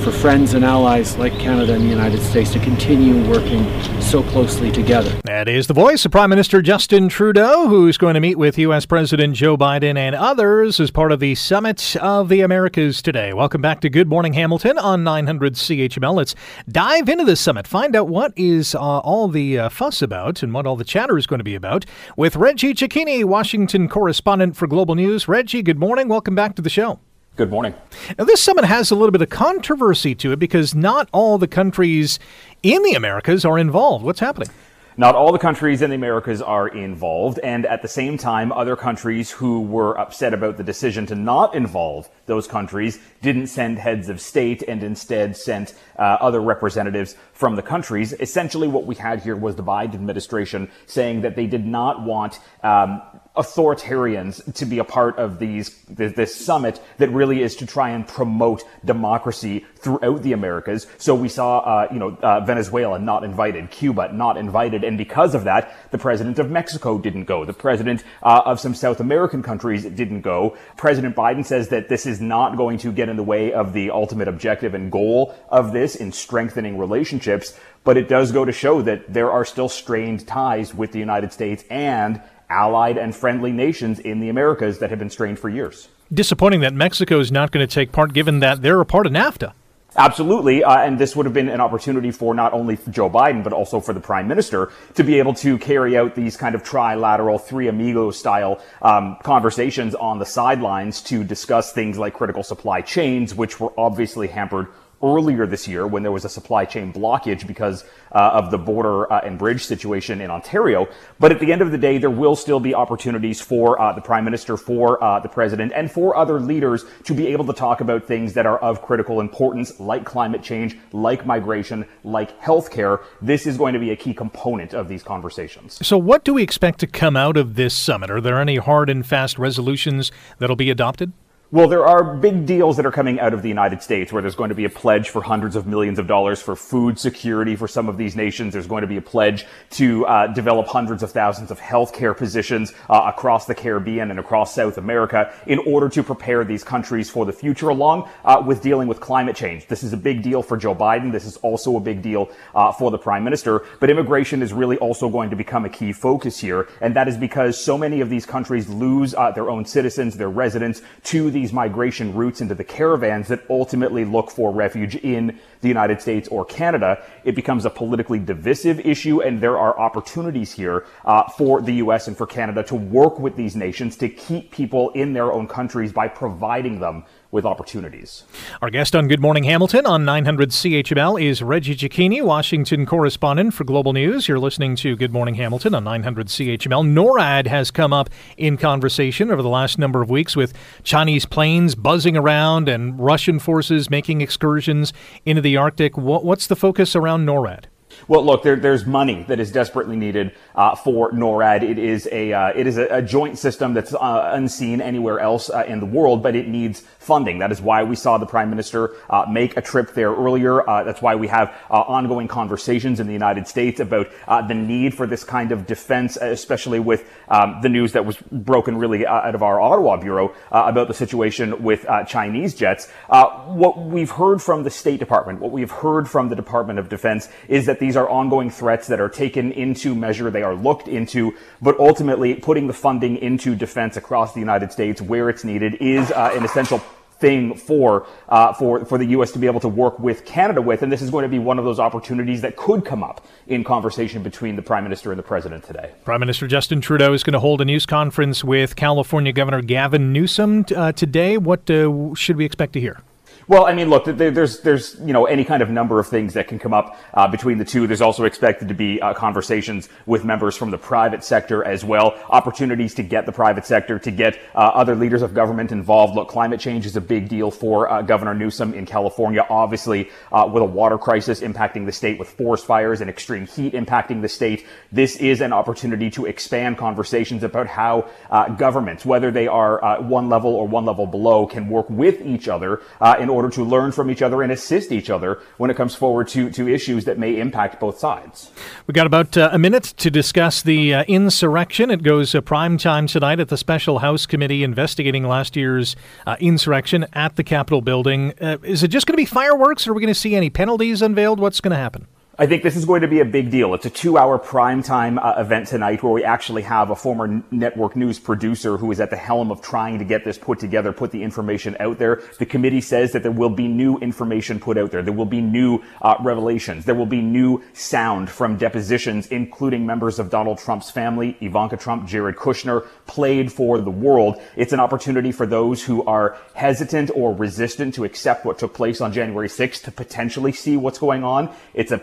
[0.00, 3.64] for friends and allies like Canada and the United States to continue working
[4.00, 5.10] so closely together.
[5.24, 8.86] That is the voice of Prime Minister Justin Trudeau, who's going to meet with U.S.
[8.86, 13.34] President Joe Biden and others as part of the Summit of the Americas today.
[13.34, 16.14] Welcome back to Good Morning Hamilton on 900 CHML.
[16.14, 16.34] Let's
[16.68, 20.54] dive into the summit, find out what is uh, all the uh, fuss about and
[20.54, 21.84] what all the chatter is going to be about
[22.16, 25.28] with Reggie Cecchini, Washington correspondent for Global News.
[25.28, 26.08] Reggie, good morning.
[26.08, 27.00] Welcome back to the show.
[27.40, 27.72] Good morning.
[28.18, 31.48] Now, this summit has a little bit of controversy to it because not all the
[31.48, 32.18] countries
[32.62, 34.04] in the Americas are involved.
[34.04, 34.50] What's happening?
[34.98, 38.76] Not all the countries in the Americas are involved, and at the same time, other
[38.76, 44.10] countries who were upset about the decision to not involve those countries didn't send heads
[44.10, 48.12] of state and instead sent uh, other representatives from the countries.
[48.20, 52.38] Essentially, what we had here was the Biden administration saying that they did not want
[52.62, 53.00] um,
[53.40, 58.06] authoritarians to be a part of these this summit that really is to try and
[58.06, 60.86] promote democracy throughout the Americas.
[60.98, 65.34] So we saw, uh, you know, uh, Venezuela not invited, Cuba not invited, and because
[65.34, 67.46] of that, the president of Mexico didn't go.
[67.46, 70.56] The president uh, of some South American countries didn't go.
[70.76, 73.90] President Biden says that this is not going to get in the way of the
[73.90, 78.82] ultimate objective and goal of this in strengthening relationships, but it does go to show
[78.82, 83.98] that there are still strained ties with the United States and allied and friendly nations
[83.98, 85.88] in the Americas that have been strained for years.
[86.12, 89.12] Disappointing that Mexico is not going to take part, given that they're a part of
[89.12, 89.52] NAFTA.
[89.96, 93.52] Absolutely, uh, and this would have been an opportunity for not only Joe Biden but
[93.52, 97.40] also for the Prime Minister to be able to carry out these kind of trilateral,
[97.40, 103.34] three amigos style um, conversations on the sidelines to discuss things like critical supply chains,
[103.34, 104.68] which were obviously hampered
[105.02, 109.10] earlier this year when there was a supply chain blockage because uh, of the border
[109.12, 110.88] uh, and bridge situation in Ontario.
[111.18, 114.00] But at the end of the day, there will still be opportunities for uh, the
[114.00, 117.80] prime minister, for uh, the president, and for other leaders to be able to talk
[117.80, 123.02] about things that are of critical importance, like climate change, like migration, like healthcare.
[123.22, 125.78] This is going to be a key component of these conversations.
[125.86, 128.10] So, what do we expect to come out of this summit?
[128.10, 131.12] Are there any hard and fast resolutions that'll be adopted?
[131.52, 134.36] Well, there are big deals that are coming out of the United States where there's
[134.36, 137.66] going to be a pledge for hundreds of millions of dollars for food security for
[137.66, 138.52] some of these nations.
[138.52, 142.72] There's going to be a pledge to uh, develop hundreds of thousands of healthcare positions
[142.88, 147.26] uh, across the Caribbean and across South America in order to prepare these countries for
[147.26, 149.66] the future along uh, with dealing with climate change.
[149.66, 151.10] This is a big deal for Joe Biden.
[151.10, 153.64] This is also a big deal uh, for the prime minister.
[153.80, 156.68] But immigration is really also going to become a key focus here.
[156.80, 160.30] And that is because so many of these countries lose uh, their own citizens, their
[160.30, 165.38] residents to the these migration routes into the caravans that ultimately look for refuge in
[165.62, 170.52] the United States or Canada, it becomes a politically divisive issue, and there are opportunities
[170.52, 172.08] here uh, for the U.S.
[172.08, 175.92] and for Canada to work with these nations to keep people in their own countries
[175.94, 178.24] by providing them with opportunities.
[178.60, 183.64] Our guest on Good Morning Hamilton on 900 CHML is Reggie Cecchini, Washington correspondent for
[183.64, 184.28] Global News.
[184.28, 186.84] You're listening to Good Morning Hamilton on 900 CHML.
[186.86, 191.74] NORAD has come up in conversation over the last number of weeks with Chinese planes
[191.74, 194.92] buzzing around and Russian forces making excursions
[195.24, 195.96] into the Arctic.
[195.96, 197.64] what's the focus around NORAD?
[198.08, 201.62] Well, look, there, there's money that is desperately needed uh, for NORAD.
[201.62, 205.50] It is a uh, it is a, a, joint system that's uh, unseen anywhere else
[205.50, 207.38] uh, in the world, but it needs funding.
[207.38, 210.68] That is why we saw the prime minister uh, make a trip there earlier.
[210.68, 214.08] Uh, that's why we have ongoing conversations in the United States about
[214.48, 218.76] the need for this kind of defense, especially with um, the news that was broken
[218.76, 222.88] really out of our Ottawa bureau about the situation with Chinese jets.
[223.08, 227.28] what we've heard from the State Department, what we've heard from the Department of Defense,
[227.48, 230.30] is that these are ongoing threats that are taken into measure.
[230.30, 235.00] They are looked into, but ultimately putting the funding into defense across the United States
[235.00, 236.82] where it's needed is uh, an essential
[237.20, 239.30] thing for uh, for for the U.S.
[239.32, 241.58] to be able to work with Canada with, and this is going to be one
[241.58, 245.22] of those opportunities that could come up in conversation between the Prime Minister and the
[245.22, 245.92] President today.
[246.04, 250.12] Prime Minister Justin Trudeau is going to hold a news conference with California Governor Gavin
[250.12, 251.36] Newsom uh, today.
[251.36, 253.02] What uh, should we expect to hear?
[253.50, 256.46] Well, I mean, look, there's there's you know any kind of number of things that
[256.46, 257.88] can come up uh, between the two.
[257.88, 262.14] There's also expected to be uh, conversations with members from the private sector as well,
[262.28, 266.14] opportunities to get the private sector to get uh, other leaders of government involved.
[266.14, 270.48] Look, climate change is a big deal for uh, Governor Newsom in California, obviously uh,
[270.48, 274.28] with a water crisis impacting the state, with forest fires and extreme heat impacting the
[274.28, 274.64] state.
[274.92, 280.28] This is an opportunity to expand conversations about how uh, governments, whether they are one
[280.28, 282.80] level or one level below, can work with each other
[283.18, 285.94] in order order to learn from each other and assist each other when it comes
[285.94, 288.50] forward to, to issues that may impact both sides.
[288.86, 291.90] We've got about uh, a minute to discuss the uh, insurrection.
[291.90, 296.36] It goes uh, prime time tonight at the Special House Committee investigating last year's uh,
[296.38, 298.34] insurrection at the Capitol building.
[298.40, 300.50] Uh, is it just going to be fireworks, or are we going to see any
[300.50, 301.40] penalties unveiled?
[301.40, 302.06] What's going to happen?
[302.40, 303.74] I think this is going to be a big deal.
[303.74, 308.18] It's a two-hour primetime uh, event tonight where we actually have a former network news
[308.18, 311.22] producer who is at the helm of trying to get this put together, put the
[311.22, 312.22] information out there.
[312.38, 315.02] The committee says that there will be new information put out there.
[315.02, 316.86] There will be new uh, revelations.
[316.86, 322.08] There will be new sound from depositions, including members of Donald Trump's family, Ivanka Trump,
[322.08, 324.40] Jared Kushner, played for the world.
[324.56, 329.02] It's an opportunity for those who are hesitant or resistant to accept what took place
[329.02, 331.54] on January 6th to potentially see what's going on.
[331.74, 331.98] It's a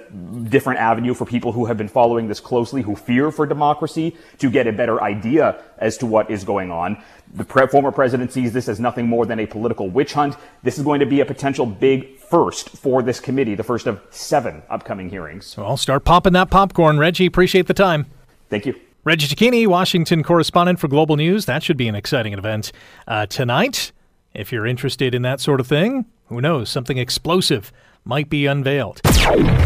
[0.49, 4.49] different avenue for people who have been following this closely, who fear for democracy, to
[4.49, 7.01] get a better idea as to what is going on.
[7.33, 10.35] The pre- former president sees this as nothing more than a political witch hunt.
[10.63, 14.01] This is going to be a potential big first for this committee, the first of
[14.09, 15.45] seven upcoming hearings.
[15.45, 16.97] So I'll start popping that popcorn.
[16.97, 18.05] Reggie, appreciate the time.
[18.49, 18.75] Thank you.
[19.03, 21.45] Reggie Cecchini, Washington correspondent for Global News.
[21.45, 22.71] That should be an exciting event
[23.07, 23.93] uh, tonight.
[24.33, 27.71] If you're interested in that sort of thing, who knows, something explosive
[28.07, 29.01] might be unveiled.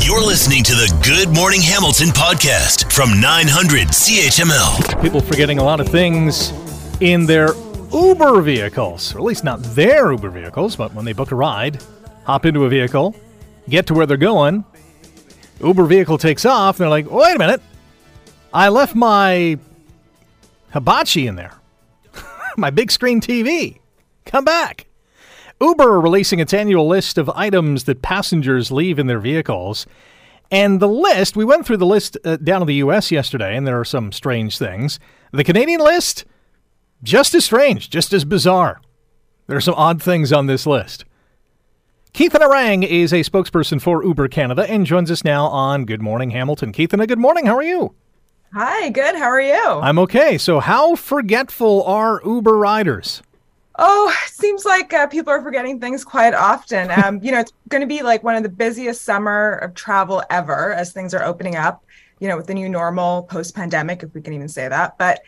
[0.01, 4.99] You're listening to the Good Morning Hamilton podcast from 900 CHML.
[4.99, 6.51] People forgetting a lot of things
[7.01, 7.49] in their
[7.93, 11.83] Uber vehicles, or at least not their Uber vehicles, but when they book a ride,
[12.23, 13.15] hop into a vehicle,
[13.69, 14.65] get to where they're going,
[15.63, 17.61] Uber vehicle takes off, and they're like, wait a minute,
[18.51, 19.59] I left my
[20.71, 21.53] hibachi in there,
[22.57, 23.81] my big screen TV.
[24.25, 24.87] Come back.
[25.61, 29.85] Uber releasing its annual list of items that passengers leave in their vehicles.
[30.49, 33.65] And the list, we went through the list uh, down in the US yesterday, and
[33.65, 34.99] there are some strange things.
[35.31, 36.25] The Canadian list,
[37.03, 38.81] just as strange, just as bizarre.
[39.47, 41.05] There are some odd things on this list.
[42.13, 46.31] Keerthana Rang is a spokesperson for Uber Canada and joins us now on Good Morning
[46.31, 46.73] Hamilton.
[46.73, 47.45] Keerthana, good morning.
[47.45, 47.95] How are you?
[48.53, 49.15] Hi, good.
[49.15, 49.63] How are you?
[49.63, 50.37] I'm okay.
[50.37, 53.21] So, how forgetful are Uber riders?
[53.83, 56.91] Oh, it seems like uh, people are forgetting things quite often.
[57.01, 60.21] Um, you know, it's going to be like one of the busiest summer of travel
[60.29, 61.83] ever as things are opening up,
[62.19, 64.99] you know, with the new normal post pandemic, if we can even say that.
[64.99, 65.21] But,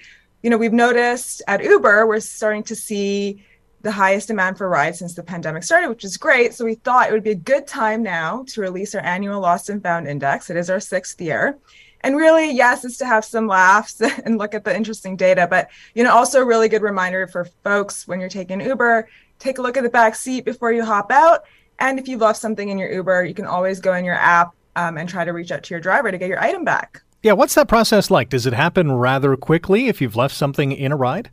[0.43, 3.43] you know, we've noticed at Uber, we're starting to see
[3.81, 6.53] the highest demand for rides since the pandemic started, which is great.
[6.53, 9.69] So we thought it would be a good time now to release our annual Lost
[9.69, 10.51] and Found Index.
[10.51, 11.57] It is our sixth year
[12.03, 15.69] and really yes it's to have some laughs and look at the interesting data but
[15.95, 19.07] you know also a really good reminder for folks when you're taking uber
[19.43, 21.43] take a look at the back seat before you hop out.
[21.79, 24.53] And if you've left something in your uber you can always go in your app
[24.75, 27.01] um, and try to reach out to your driver to get your item back.
[27.21, 28.29] Yeah what's that process like?
[28.29, 31.29] Does it happen rather quickly if you've left something in a ride?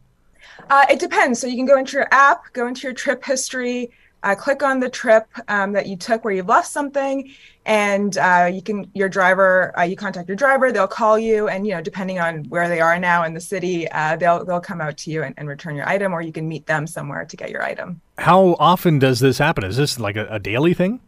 [0.69, 1.41] Uh, it depends.
[1.41, 3.91] So you can go into your app go into your trip history
[4.23, 7.31] uh, click on the trip um, that you took where you left something
[7.67, 11.67] and uh, you can your driver uh, you contact your driver they'll call you and
[11.67, 14.81] you know depending on where they are now in the city uh, they'll they'll come
[14.81, 17.37] out to you and, and, return your item or you can meet them somewhere to
[17.37, 18.01] get your item.
[18.19, 19.65] How often does this happen?
[19.65, 21.01] Is this like a, a daily thing?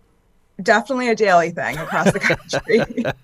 [0.62, 3.04] Definitely a daily thing across the country.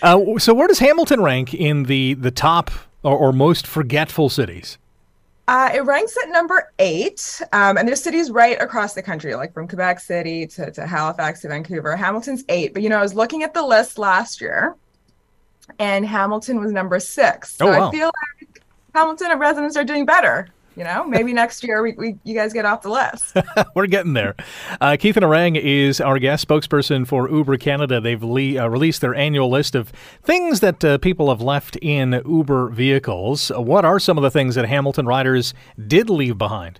[0.00, 2.70] Uh, so where does hamilton rank in the the top
[3.02, 4.78] or, or most forgetful cities
[5.48, 9.54] uh, it ranks at number eight, um, and there's cities right across the country, like
[9.54, 11.96] from Quebec City to, to Halifax to Vancouver.
[11.96, 14.76] Hamilton's eight, but you know, I was looking at the list last year,
[15.78, 17.56] and Hamilton was number six.
[17.56, 17.88] So oh, wow.
[17.88, 18.10] I feel
[18.42, 18.62] like
[18.94, 22.64] Hamilton residents are doing better you know, maybe next year we, we you guys get
[22.64, 23.36] off the list.
[23.74, 24.36] We're getting there.
[24.80, 28.00] Uh, Keerthana Rang is our guest spokesperson for Uber Canada.
[28.00, 29.88] They've le- uh, released their annual list of
[30.22, 33.50] things that uh, people have left in Uber vehicles.
[33.50, 35.52] what are some of the things that Hamilton riders
[35.88, 36.78] did leave behind?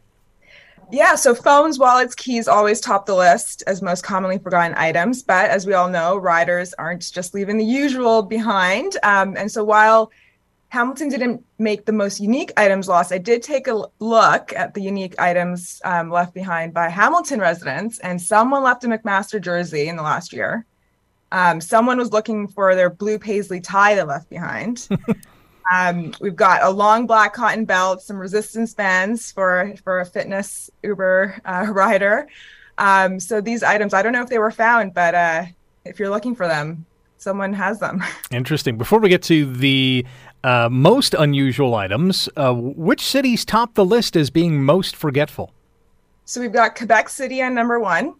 [0.93, 5.25] Yeah, so phones, wallets, keys always top the list as most commonly forgotten items.
[5.25, 8.97] But as we all know, riders aren't just leaving the usual behind.
[9.03, 10.13] Um, and so while
[10.71, 13.11] Hamilton didn't make the most unique items lost.
[13.11, 17.99] I did take a look at the unique items um, left behind by Hamilton residents,
[18.01, 20.67] and someone left a McMaster jersey in the last year.
[21.33, 24.89] Um, someone was looking for their blue paisley tie they left behind.
[25.73, 30.71] um, we've got a long black cotton belt, some resistance bands for for a fitness
[30.83, 32.29] Uber uh, rider.
[32.77, 35.45] Um, so these items, I don't know if they were found, but uh,
[35.85, 36.87] if you're looking for them,
[37.19, 38.03] someone has them.
[38.31, 38.79] Interesting.
[38.79, 40.07] Before we get to the
[40.45, 42.29] uh, most unusual items.
[42.37, 45.53] Uh, which cities top the list as being most forgetful?
[46.25, 48.15] So we've got Quebec City on number one.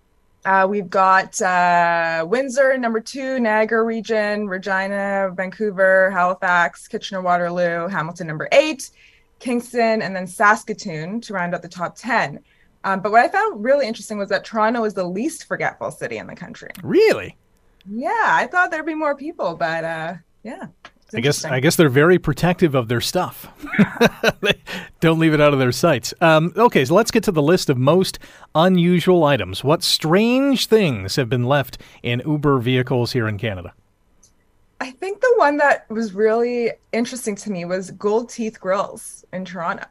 [0.45, 8.29] Uh, we've got uh, Windsor number two, Niagara region, Regina, Vancouver, Halifax, Kitchener, Waterloo, Hamilton
[8.29, 8.91] number eight,
[9.41, 12.41] Kingston, and then Saskatoon to round out the top 10.
[12.85, 16.17] Um, but what I found really interesting was that Toronto is the least forgetful city
[16.17, 16.71] in the country.
[16.83, 17.37] Really?
[17.91, 20.67] Yeah, I thought there'd be more people, but uh, yeah.
[21.15, 23.49] I guess I guess they're very protective of their stuff.
[25.01, 26.13] don't leave it out of their sights.
[26.21, 28.19] Um, okay, so let's get to the list of most
[28.55, 29.65] unusual items.
[29.65, 33.73] What strange things have been left in Uber vehicles here in Canada?
[34.81, 39.45] I think the one that was really interesting to me was gold teeth grills in
[39.45, 39.87] Toronto.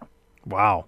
[0.45, 0.85] Wow.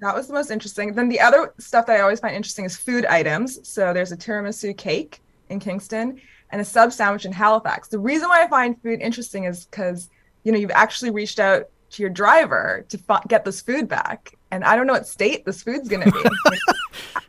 [0.00, 0.94] That was the most interesting.
[0.94, 3.66] Then the other stuff that I always find interesting is food items.
[3.68, 6.20] So there's a tiramisu cake in Kingston
[6.52, 7.88] and a sub sandwich in Halifax.
[7.88, 10.08] The reason why I find food interesting is because
[10.44, 14.36] you know you've actually reached out to your driver to f- get this food back,
[14.50, 16.18] and I don't know what state this food's going to be.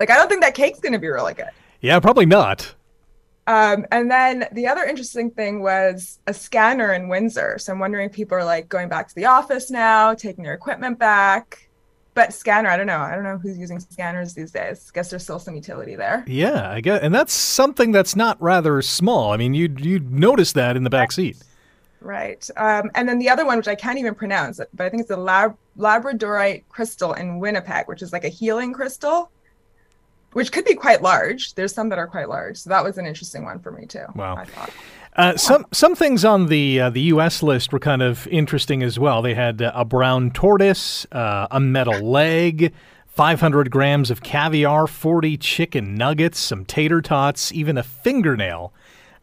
[0.00, 1.50] like I don't think that cake's going to be really good.
[1.80, 2.74] Yeah, probably not.
[3.48, 7.58] Um, and then the other interesting thing was a scanner in Windsor.
[7.58, 10.54] So I'm wondering if people are like going back to the office now, taking their
[10.54, 11.65] equipment back.
[12.16, 12.98] But scanner, I don't know.
[12.98, 14.90] I don't know who's using scanners these days.
[14.90, 16.24] Guess there's still some utility there.
[16.26, 19.32] Yeah, I guess, and that's something that's not rather small.
[19.32, 21.36] I mean, you you notice that in the back seat.
[22.00, 22.48] Right.
[22.56, 25.10] Um, and then the other one, which I can't even pronounce, but I think it's
[25.10, 29.30] the lab- Labradorite crystal in Winnipeg, which is like a healing crystal,
[30.32, 31.54] which could be quite large.
[31.54, 32.56] There's some that are quite large.
[32.56, 34.06] So that was an interesting one for me too.
[34.14, 34.42] Wow.
[35.16, 37.42] Uh, some some things on the uh, the U.S.
[37.42, 39.22] list were kind of interesting as well.
[39.22, 42.74] They had uh, a brown tortoise, uh, a metal leg,
[43.06, 48.74] 500 grams of caviar, 40 chicken nuggets, some tater tots, even a fingernail.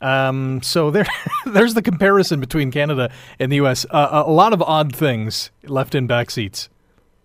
[0.01, 1.05] Um, so there,
[1.45, 3.85] there's the comparison between Canada and the U.S.
[3.91, 6.69] Uh, a lot of odd things left in back seats.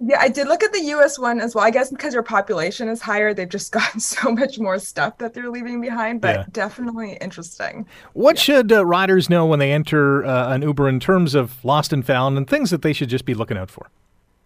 [0.01, 1.65] Yeah, I did look at the US one as well.
[1.65, 5.35] I guess because your population is higher, they've just gotten so much more stuff that
[5.35, 6.45] they're leaving behind, but Yeah.
[6.53, 7.87] definitely interesting.
[8.13, 11.93] What should uh, riders know when they enter uh, an Uber in terms of lost
[11.93, 13.89] and found and things that they should just be looking out for?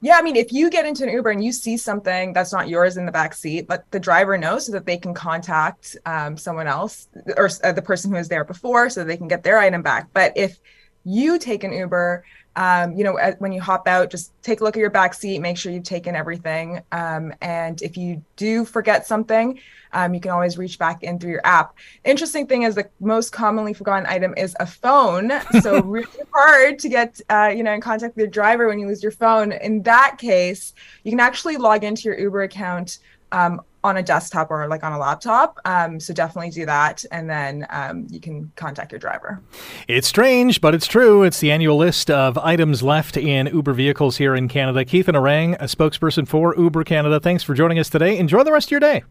[0.00, 2.68] Yeah, I mean, if you get into an Uber and you see something that's not
[2.68, 6.36] yours in the back seat, let the driver know so that they can contact um,
[6.36, 9.58] someone else or uh, the person who was there before so they can get their
[9.58, 10.08] item back.
[10.12, 10.58] But if
[11.04, 12.24] you take an Uber,
[12.56, 15.38] um, you know, when you hop out, just take a look at your back seat,
[15.38, 16.82] make sure you've taken everything.
[16.92, 19.58] Um, and if you do forget something,
[19.94, 21.74] um, you can always reach back in through your app.
[22.04, 25.32] Interesting thing is the most commonly forgotten item is a phone.
[25.62, 28.86] So really hard to get, uh, you know, in contact with your driver when you
[28.86, 29.52] lose your phone.
[29.52, 32.98] In that case, you can actually log into your Uber account
[33.32, 35.58] um, on a desktop or like on a laptop.
[35.64, 39.40] Um, so definitely do that, and then um, you can contact your driver.
[39.88, 41.22] It's strange, but it's true.
[41.22, 44.84] It's the annual list of items left in Uber vehicles here in Canada.
[44.84, 48.18] Keerthana Rang, a spokesperson for Uber Canada, thanks for joining us today.
[48.18, 49.02] Enjoy the rest of your day.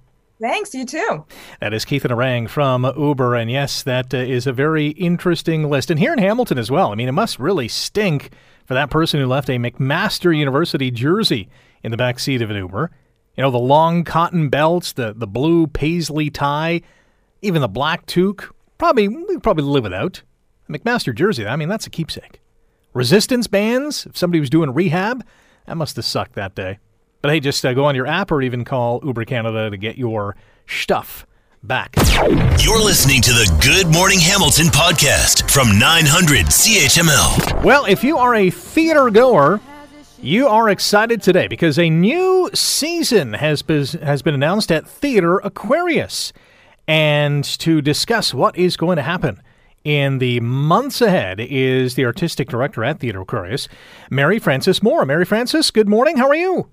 [0.42, 1.24] Thanks, you too.
[1.60, 3.36] That is Keerthana Rang from Uber.
[3.36, 5.92] And yes, that uh, is a very interesting list.
[5.92, 6.92] And here in Hamilton as well.
[6.92, 8.32] I mean, it must really stink
[8.66, 11.48] for that person who left a McMaster University jersey
[11.84, 12.90] in the back seat of an Uber.
[13.36, 16.82] You know, the long cotton belts, the, the blue paisley tie,
[17.41, 18.54] even the black toque.
[18.78, 20.22] Probably, we probably live without.
[20.67, 22.41] A McMaster jersey, I mean, that's a keepsake.
[22.94, 25.26] Resistance bands, if somebody was doing rehab,
[25.65, 26.80] that must have sucked that day.
[27.22, 29.98] But hey, just uh, go on your app or even call Uber Canada to get
[29.98, 30.36] your
[30.67, 31.26] stuff
[31.63, 31.96] back.
[32.60, 37.63] You're listening to the Good Morning Hamilton podcast from 900 CHML.
[37.63, 39.62] Well, if you are a theater goer,
[40.22, 45.40] you are excited today because a new season has been, has been announced at Theatre
[45.40, 46.32] Aquarius.
[46.88, 49.42] And to discuss what is going to happen
[49.84, 53.68] in the months ahead is the artistic director at Theatre Aquarius,
[54.12, 55.06] Mary Frances Moore.
[55.06, 56.18] Mary Frances, good morning.
[56.18, 56.70] How are you?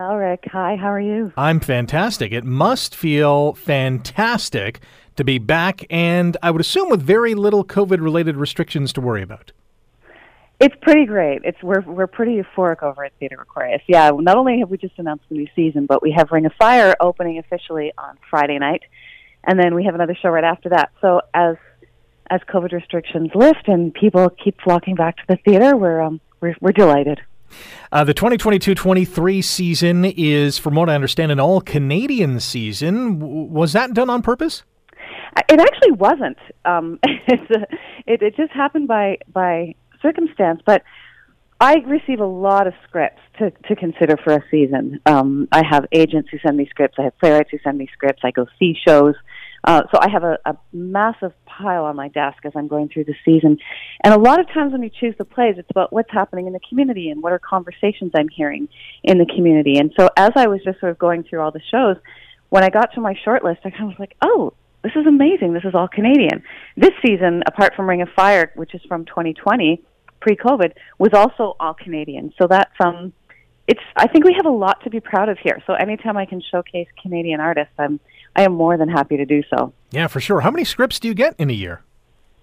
[0.00, 1.32] Well, Rick, hi, how are you?
[1.36, 2.32] I'm fantastic.
[2.32, 4.80] It must feel fantastic
[5.16, 9.22] to be back, and I would assume with very little COVID related restrictions to worry
[9.22, 9.52] about.
[10.58, 11.42] It's pretty great.
[11.44, 13.82] It's we're we're pretty euphoric over at Theatre Aquarius.
[13.86, 16.52] Yeah, not only have we just announced the new season, but we have Ring of
[16.58, 18.82] Fire opening officially on Friday night,
[19.44, 20.92] and then we have another show right after that.
[21.02, 21.56] So as
[22.30, 26.54] as COVID restrictions lift and people keep flocking back to the theater, we're um, we're,
[26.60, 27.20] we're delighted.
[27.92, 33.18] Uh, the 2022 23 season is, from what I understand, an all Canadian season.
[33.18, 34.64] W- was that done on purpose?
[35.48, 36.38] It actually wasn't.
[36.64, 37.66] Um, it's a,
[38.06, 40.60] it, it just happened by by circumstance.
[40.64, 40.82] But
[41.60, 45.00] I receive a lot of scripts to to consider for a season.
[45.06, 46.96] Um, I have agents who send me scripts.
[46.98, 48.22] I have playwrights who send me scripts.
[48.24, 49.14] I go see shows.
[49.64, 53.04] Uh, so I have a, a massive pile on my desk as I'm going through
[53.04, 53.58] the season.
[54.04, 56.52] And a lot of times when you choose the plays, it's about what's happening in
[56.52, 58.68] the community and what are conversations I'm hearing
[59.02, 59.78] in the community.
[59.78, 61.96] And so as I was just sort of going through all the shows,
[62.48, 64.52] when I got to my short list, I kind of was like, oh,
[64.86, 65.52] this is amazing.
[65.52, 66.44] This is all Canadian.
[66.76, 69.82] This season, apart from Ring of Fire, which is from 2020,
[70.20, 72.32] pre-COVID, was also all Canadian.
[72.38, 73.12] So that's um,
[73.66, 75.60] it's I think we have a lot to be proud of here.
[75.66, 77.98] So anytime I can showcase Canadian artists, I'm
[78.36, 79.72] I am more than happy to do so.
[79.90, 80.42] Yeah, for sure.
[80.42, 81.82] How many scripts do you get in a year?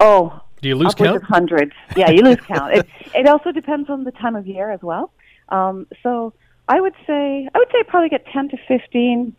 [0.01, 1.23] Oh, do you lose count?
[1.23, 1.71] Hundreds.
[1.95, 2.73] Yeah, you lose count.
[2.75, 5.13] It it also depends on the time of year as well.
[5.47, 6.33] Um, so
[6.67, 9.33] I would say I would say I probably get ten to fifteen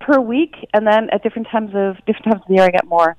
[0.00, 2.86] per week, and then at different times of different times of the year I get
[2.86, 3.16] more.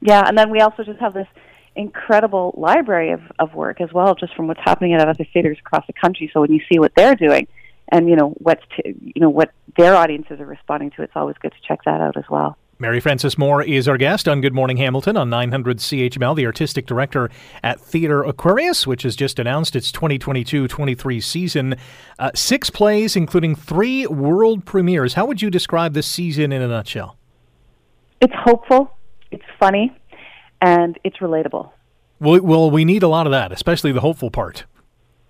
[0.00, 1.26] Yeah, and then we also just have this
[1.74, 5.86] incredible library of, of work as well, just from what's happening at other theaters across
[5.86, 6.30] the country.
[6.32, 7.46] So when you see what they're doing,
[7.90, 11.36] and you know what's t- you know what their audiences are responding to, it's always
[11.40, 12.56] good to check that out as well.
[12.80, 16.86] Mary Frances Moore is our guest on Good Morning Hamilton on 900 CHML, the artistic
[16.86, 17.28] director
[17.64, 21.74] at Theatre Aquarius, which has just announced its 2022 23 season.
[22.20, 25.14] Uh, six plays, including three world premieres.
[25.14, 27.16] How would you describe this season in a nutshell?
[28.20, 28.96] It's hopeful,
[29.32, 29.92] it's funny,
[30.62, 31.72] and it's relatable.
[32.20, 34.66] Well, well we need a lot of that, especially the hopeful part.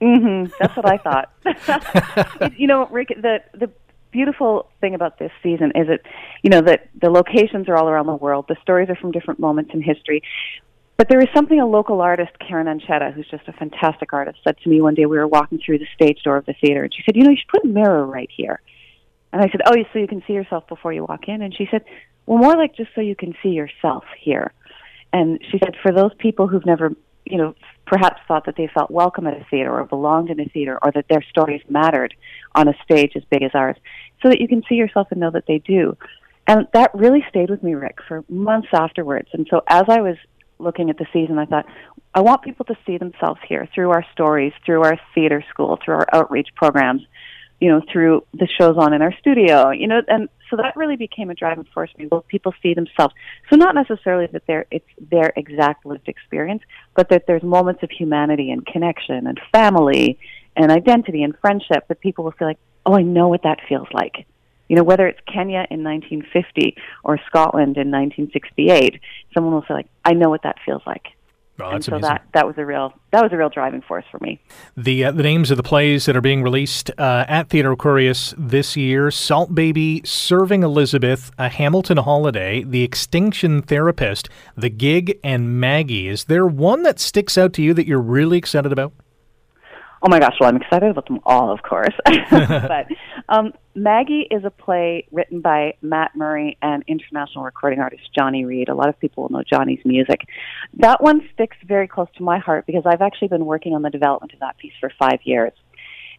[0.03, 0.53] Mm-hmm.
[0.61, 2.53] That's what I thought.
[2.59, 3.70] you know, Rick, the the
[4.11, 6.04] beautiful thing about this season is it,
[6.42, 8.46] you know, that the locations are all around the world.
[8.48, 10.22] The stories are from different moments in history.
[10.96, 14.56] But there is something a local artist, Karen Anchetta, who's just a fantastic artist, said
[14.59, 15.06] to me one day.
[15.06, 17.30] We were walking through the stage door of the theater, and she said, "You know,
[17.30, 18.61] you should put a mirror right here."
[19.32, 21.68] And I said, "Oh, so you can see yourself before you walk in." And she
[21.70, 21.84] said,
[22.26, 24.52] "Well, more like just so you can see yourself here."
[25.12, 26.92] And she said, "For those people who've never,
[27.24, 27.54] you know,
[27.86, 30.90] perhaps thought that they felt welcome at a theater or belonged in a theater or
[30.92, 32.12] that their stories mattered
[32.59, 33.76] on a stage as big as ours,
[34.22, 35.96] so that you can see yourself and know that they do.
[36.46, 39.28] And that really stayed with me, Rick, for months afterwards.
[39.32, 40.16] And so as I was
[40.59, 41.66] looking at the season, I thought,
[42.14, 45.96] I want people to see themselves here through our stories, through our theater school, through
[45.96, 47.02] our outreach programs,
[47.61, 50.96] you know, through the shows on in our studio, you know, and so that really
[50.96, 52.09] became a driving force for me.
[52.11, 53.14] Will people see themselves?
[53.50, 56.62] So not necessarily that they're it's their exact lived experience,
[56.94, 60.18] but that there's moments of humanity and connection and family
[60.59, 63.88] and identity and friendship that people will feel like, oh, I know what that feels
[63.92, 64.26] like.
[64.68, 69.00] You know, whether it's Kenya in 1950 or Scotland in 1968,
[69.32, 71.06] someone will say like, I know what that feels like.
[71.61, 72.09] Oh, and so amazing.
[72.09, 74.40] that that was a real that was a real driving force for me.
[74.76, 78.32] The uh, the names of the plays that are being released uh, at Theatre Aquarius
[78.38, 85.59] this year: Salt Baby, Serving Elizabeth, A Hamilton Holiday, The Extinction Therapist, The Gig, and
[85.59, 86.06] Maggie.
[86.06, 88.92] Is there one that sticks out to you that you're really excited about?
[90.03, 91.94] Oh my gosh, well, I'm excited about them all, of course.
[92.30, 92.86] but
[93.28, 98.68] um, Maggie is a play written by Matt Murray and international recording artist Johnny Reid.
[98.68, 100.20] A lot of people will know Johnny's music.
[100.78, 103.90] That one sticks very close to my heart because I've actually been working on the
[103.90, 105.53] development of that piece for five years.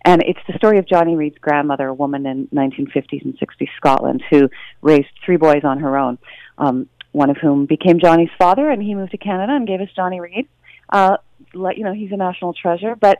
[0.06, 4.24] And it's the story of Johnny Reid's grandmother, a woman in 1950s and 60s Scotland,
[4.30, 4.50] who
[4.82, 6.18] raised three boys on her own,
[6.58, 9.90] um, one of whom became Johnny's father, and he moved to Canada and gave us
[9.96, 10.48] Johnny Reid.
[10.92, 11.18] Uh,
[11.54, 12.96] let, you know, he's a national treasure.
[12.96, 13.20] But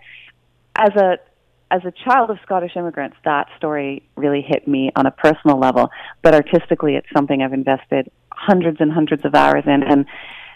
[0.80, 1.18] as a
[1.72, 5.90] as a child of Scottish immigrants, that story really hit me on a personal level.
[6.24, 10.06] But artistically, it's something I've invested hundreds and hundreds of hours in, and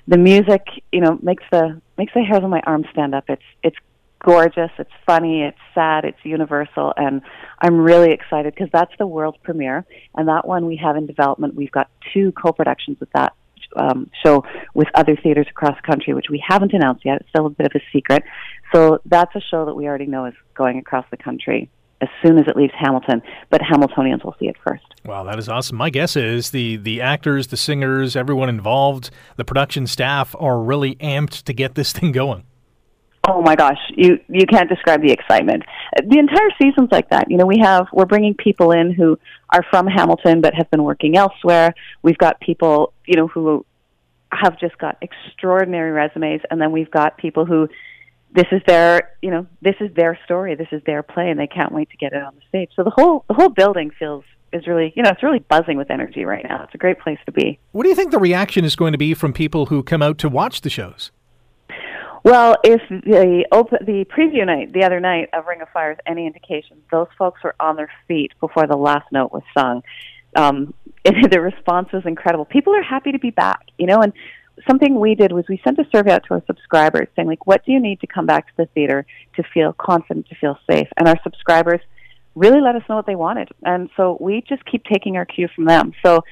[0.07, 3.25] the music, you know, makes the makes the hairs on my arms stand up.
[3.27, 3.77] It's it's
[4.25, 7.21] gorgeous, it's funny, it's sad, it's universal, and
[7.59, 11.55] I'm really excited because that's the world premiere, and that one we have in development.
[11.55, 13.33] We've got two co-productions with that
[13.75, 14.43] um, show
[14.73, 17.21] with other theaters across the country, which we haven't announced yet.
[17.21, 18.23] It's still a bit of a secret.
[18.73, 21.69] So that's a show that we already know is going across the country
[22.01, 24.83] as soon as it leaves Hamilton, but Hamiltonians will see it first.
[25.05, 25.77] Wow, that is awesome.
[25.77, 30.95] My guess is the the actors, the singers, everyone involved, the production staff are really
[30.95, 32.43] amped to get this thing going.
[33.25, 35.63] Oh my gosh, you you can't describe the excitement.
[35.95, 37.31] The entire season's like that.
[37.31, 39.17] You know, we have we're bringing people in who
[39.49, 41.73] are from Hamilton but have been working elsewhere.
[42.01, 43.65] We've got people, you know, who
[44.31, 47.69] have just got extraordinary resumes and then we've got people who
[48.33, 51.47] this is their, you know, this is their story, this is their play and they
[51.47, 52.71] can't wait to get it on the stage.
[52.75, 55.89] So the whole the whole building feels is really, you know, it's really buzzing with
[55.89, 56.63] energy right now.
[56.63, 57.57] It's a great place to be.
[57.71, 60.17] What do you think the reaction is going to be from people who come out
[60.19, 61.11] to watch the shows?
[62.23, 65.97] Well, if the op- the preview night the other night of Ring of Fire is
[66.05, 69.83] any indication, those folks were on their feet before the last note was sung.
[70.35, 72.45] Um, the response was incredible.
[72.45, 73.99] People are happy to be back, you know.
[73.99, 74.13] And
[74.69, 77.65] something we did was we sent a survey out to our subscribers saying, like, what
[77.65, 79.05] do you need to come back to the theater
[79.35, 80.87] to feel confident, to feel safe?
[80.95, 81.81] And our subscribers
[82.35, 85.49] really let us know what they wanted, and so we just keep taking our cue
[85.53, 85.91] from them.
[86.03, 86.23] So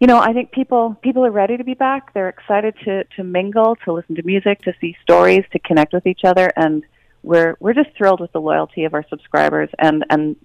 [0.00, 2.14] you know, I think people people are ready to be back.
[2.14, 6.06] They're excited to to mingle, to listen to music, to see stories, to connect with
[6.06, 6.84] each other, and
[7.22, 10.36] we're we're just thrilled with the loyalty of our subscribers and and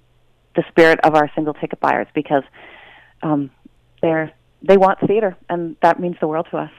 [0.55, 2.43] the spirit of our single ticket buyers because
[3.21, 3.51] um,
[4.01, 4.31] they're
[4.63, 6.71] they want theater, and that means the world to us.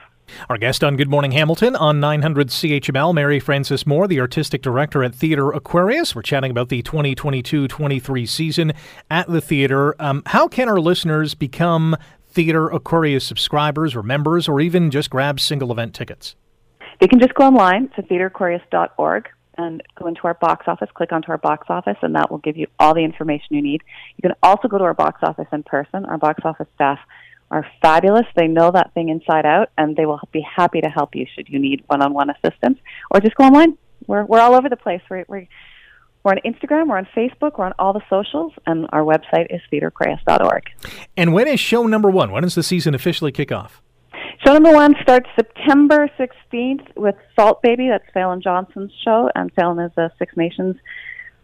[0.49, 5.03] Our guest on Good Morning Hamilton on 900 CHML, Mary Frances Moore, the artistic director
[5.03, 6.15] at Theatre Aquarius.
[6.15, 8.73] We're chatting about the 2022 23 season
[9.11, 9.95] at the theater.
[9.99, 11.95] Um, how can our listeners become
[12.35, 16.35] Theatre Aquarius subscribers or members, or even just grab single event tickets?
[16.99, 21.31] They can just go online to theatreaquarius.org and go into our box office, click onto
[21.31, 23.81] our box office, and that will give you all the information you need.
[24.17, 26.03] You can also go to our box office in person.
[26.03, 26.99] Our box office staff
[27.51, 28.25] are fabulous.
[28.35, 31.47] They know that thing inside out, and they will be happy to help you should
[31.47, 32.79] you need one-on-one assistance,
[33.11, 33.77] or just go online.
[34.07, 35.01] We're we're all over the place.
[35.09, 35.47] We're, we're
[36.25, 39.61] we're on Instagram, we're on Facebook, we're on all the socials, and our website is
[39.71, 40.63] theatreaquarius.org.
[41.15, 42.31] And when is show number one?
[42.31, 43.81] When does the season officially kick off?
[44.43, 47.89] Show number one starts September 16th with Salt Baby.
[47.89, 50.75] That's Falen Johnson's show, and Falen is a Six Nations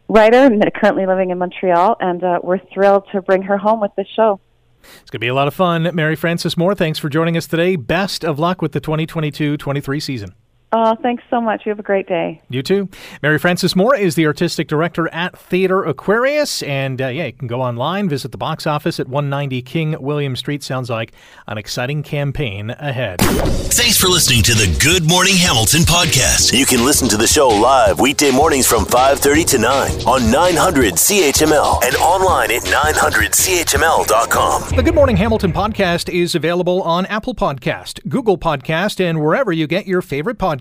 [0.10, 4.08] writer currently living in Montreal, and uh, we're thrilled to bring her home with this
[4.16, 4.42] show.
[4.82, 5.90] It's going to be a lot of fun.
[5.94, 7.76] Mary Frances Moore, thanks for joining us today.
[7.76, 10.34] Best of luck with the 2022 23 season.
[10.74, 11.66] Oh, thanks so much.
[11.66, 12.42] You have a great day.
[12.50, 12.88] You too.
[13.22, 16.64] Mary Frances Moore is the artistic director at Theatre Aquarius.
[16.64, 20.34] And uh, yeah, you can go online, visit the box office at 190 King William
[20.38, 20.64] Street.
[20.64, 21.12] Sounds like
[21.48, 23.20] an exciting campaign ahead.
[23.20, 26.58] Thanks for listening to the Good Morning Hamilton podcast.
[26.58, 30.94] You can listen to the show live weekday mornings from 5.30 to 9 on 900
[30.94, 34.78] CHML and online at 900CHML.com.
[34.78, 39.68] The Good Morning Hamilton podcast is available on Apple Podcast, Google Podcast, and wherever you
[39.68, 40.61] get your favorite podcasts